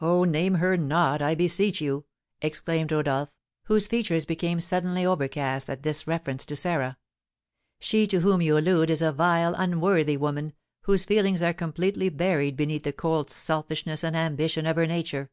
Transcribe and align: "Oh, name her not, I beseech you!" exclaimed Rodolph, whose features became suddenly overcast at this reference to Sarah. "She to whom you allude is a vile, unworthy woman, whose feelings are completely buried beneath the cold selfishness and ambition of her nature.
"Oh, 0.00 0.24
name 0.24 0.56
her 0.56 0.76
not, 0.76 1.22
I 1.22 1.36
beseech 1.36 1.80
you!" 1.80 2.04
exclaimed 2.42 2.90
Rodolph, 2.90 3.32
whose 3.66 3.86
features 3.86 4.24
became 4.26 4.58
suddenly 4.58 5.06
overcast 5.06 5.70
at 5.70 5.84
this 5.84 6.08
reference 6.08 6.44
to 6.46 6.56
Sarah. 6.56 6.98
"She 7.78 8.08
to 8.08 8.18
whom 8.18 8.42
you 8.42 8.58
allude 8.58 8.90
is 8.90 9.00
a 9.00 9.12
vile, 9.12 9.54
unworthy 9.56 10.16
woman, 10.16 10.54
whose 10.80 11.04
feelings 11.04 11.40
are 11.40 11.54
completely 11.54 12.08
buried 12.08 12.56
beneath 12.56 12.82
the 12.82 12.92
cold 12.92 13.30
selfishness 13.30 14.02
and 14.02 14.16
ambition 14.16 14.66
of 14.66 14.74
her 14.74 14.86
nature. 14.88 15.30